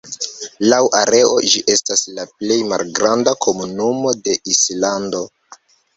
[0.71, 5.23] Laŭ areo, ĝi estas la plej malgranda komunumo de Islando.